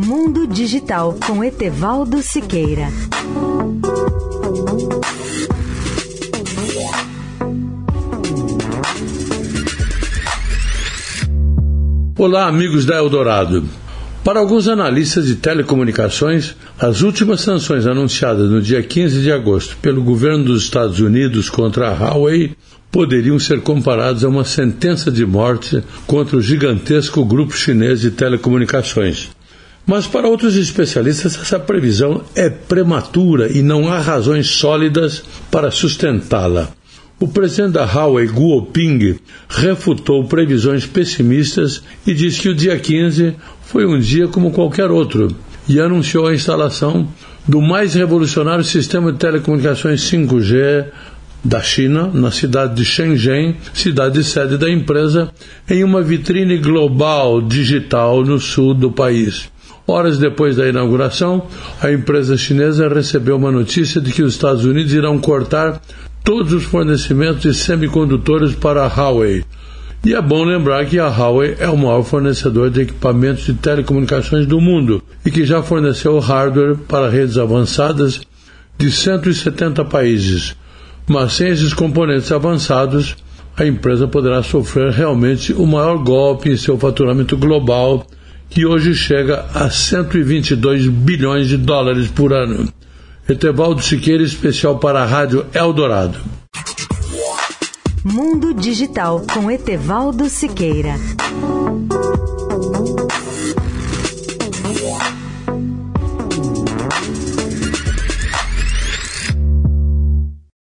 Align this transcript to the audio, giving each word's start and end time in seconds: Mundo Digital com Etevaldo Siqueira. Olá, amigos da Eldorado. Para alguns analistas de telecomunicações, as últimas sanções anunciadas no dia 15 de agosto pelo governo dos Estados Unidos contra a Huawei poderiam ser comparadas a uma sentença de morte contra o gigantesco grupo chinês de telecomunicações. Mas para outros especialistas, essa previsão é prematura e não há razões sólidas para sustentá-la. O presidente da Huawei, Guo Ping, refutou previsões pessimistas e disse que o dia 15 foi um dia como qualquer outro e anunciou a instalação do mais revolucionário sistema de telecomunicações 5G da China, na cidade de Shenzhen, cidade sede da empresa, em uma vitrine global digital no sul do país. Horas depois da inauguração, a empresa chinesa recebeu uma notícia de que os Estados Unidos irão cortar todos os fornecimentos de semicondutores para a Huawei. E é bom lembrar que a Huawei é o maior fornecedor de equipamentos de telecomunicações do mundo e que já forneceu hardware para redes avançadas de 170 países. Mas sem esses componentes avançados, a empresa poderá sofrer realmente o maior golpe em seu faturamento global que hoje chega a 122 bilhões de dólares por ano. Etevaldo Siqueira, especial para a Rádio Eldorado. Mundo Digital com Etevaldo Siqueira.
Mundo 0.00 0.46
Digital 0.46 1.18
com 1.26 1.42
Etevaldo 1.42 2.22
Siqueira. 2.22 2.86
Olá, 12.16 12.46
amigos 12.46 12.86
da 12.86 12.94
Eldorado. 12.94 13.64
Para 14.22 14.38
alguns 14.38 14.68
analistas 14.68 15.26
de 15.26 15.34
telecomunicações, 15.34 16.54
as 16.78 17.02
últimas 17.02 17.40
sanções 17.40 17.84
anunciadas 17.84 18.48
no 18.52 18.62
dia 18.62 18.80
15 18.80 19.20
de 19.20 19.32
agosto 19.32 19.76
pelo 19.82 20.04
governo 20.04 20.44
dos 20.44 20.62
Estados 20.62 21.00
Unidos 21.00 21.50
contra 21.50 21.88
a 21.88 21.92
Huawei 21.92 22.54
poderiam 22.92 23.36
ser 23.40 23.62
comparadas 23.62 24.22
a 24.22 24.28
uma 24.28 24.44
sentença 24.44 25.10
de 25.10 25.26
morte 25.26 25.82
contra 26.06 26.36
o 26.36 26.40
gigantesco 26.40 27.24
grupo 27.24 27.52
chinês 27.56 28.00
de 28.00 28.12
telecomunicações. 28.12 29.36
Mas 29.88 30.06
para 30.06 30.28
outros 30.28 30.54
especialistas, 30.54 31.34
essa 31.40 31.58
previsão 31.58 32.22
é 32.34 32.50
prematura 32.50 33.50
e 33.50 33.62
não 33.62 33.88
há 33.88 33.98
razões 33.98 34.50
sólidas 34.50 35.22
para 35.50 35.70
sustentá-la. 35.70 36.68
O 37.18 37.26
presidente 37.26 37.72
da 37.72 37.86
Huawei, 37.86 38.26
Guo 38.26 38.66
Ping, 38.66 39.18
refutou 39.48 40.24
previsões 40.24 40.84
pessimistas 40.84 41.82
e 42.06 42.12
disse 42.12 42.42
que 42.42 42.50
o 42.50 42.54
dia 42.54 42.78
15 42.78 43.34
foi 43.62 43.86
um 43.86 43.98
dia 43.98 44.28
como 44.28 44.52
qualquer 44.52 44.90
outro 44.90 45.34
e 45.66 45.80
anunciou 45.80 46.26
a 46.26 46.34
instalação 46.34 47.08
do 47.46 47.62
mais 47.62 47.94
revolucionário 47.94 48.64
sistema 48.64 49.10
de 49.10 49.18
telecomunicações 49.18 50.02
5G 50.02 50.84
da 51.42 51.62
China, 51.62 52.10
na 52.12 52.30
cidade 52.30 52.74
de 52.74 52.84
Shenzhen, 52.84 53.56
cidade 53.72 54.22
sede 54.22 54.58
da 54.58 54.70
empresa, 54.70 55.30
em 55.66 55.82
uma 55.82 56.02
vitrine 56.02 56.58
global 56.58 57.40
digital 57.40 58.22
no 58.22 58.38
sul 58.38 58.74
do 58.74 58.92
país. 58.92 59.48
Horas 59.90 60.18
depois 60.18 60.54
da 60.54 60.68
inauguração, 60.68 61.46
a 61.80 61.90
empresa 61.90 62.36
chinesa 62.36 62.86
recebeu 62.90 63.36
uma 63.36 63.50
notícia 63.50 64.02
de 64.02 64.12
que 64.12 64.22
os 64.22 64.34
Estados 64.34 64.66
Unidos 64.66 64.92
irão 64.92 65.18
cortar 65.18 65.80
todos 66.22 66.52
os 66.52 66.64
fornecimentos 66.64 67.40
de 67.40 67.54
semicondutores 67.54 68.54
para 68.54 68.84
a 68.84 68.86
Huawei. 68.86 69.42
E 70.04 70.14
é 70.14 70.20
bom 70.20 70.44
lembrar 70.44 70.84
que 70.84 70.98
a 70.98 71.08
Huawei 71.08 71.56
é 71.58 71.70
o 71.70 71.78
maior 71.78 72.02
fornecedor 72.02 72.68
de 72.68 72.82
equipamentos 72.82 73.46
de 73.46 73.54
telecomunicações 73.54 74.44
do 74.44 74.60
mundo 74.60 75.02
e 75.24 75.30
que 75.30 75.46
já 75.46 75.62
forneceu 75.62 76.18
hardware 76.18 76.76
para 76.76 77.08
redes 77.08 77.38
avançadas 77.38 78.20
de 78.76 78.92
170 78.92 79.86
países. 79.86 80.54
Mas 81.06 81.32
sem 81.32 81.48
esses 81.48 81.72
componentes 81.72 82.30
avançados, 82.30 83.16
a 83.56 83.64
empresa 83.64 84.06
poderá 84.06 84.42
sofrer 84.42 84.92
realmente 84.92 85.54
o 85.54 85.66
maior 85.66 85.96
golpe 85.96 86.50
em 86.50 86.58
seu 86.58 86.76
faturamento 86.76 87.38
global 87.38 88.06
que 88.48 88.66
hoje 88.66 88.94
chega 88.94 89.46
a 89.54 89.70
122 89.70 90.88
bilhões 90.88 91.48
de 91.48 91.56
dólares 91.56 92.08
por 92.08 92.32
ano. 92.32 92.72
Etevaldo 93.28 93.82
Siqueira, 93.82 94.22
especial 94.22 94.78
para 94.78 95.02
a 95.02 95.04
Rádio 95.04 95.46
Eldorado. 95.52 96.18
Mundo 98.02 98.54
Digital 98.54 99.22
com 99.32 99.50
Etevaldo 99.50 100.28
Siqueira. 100.30 100.94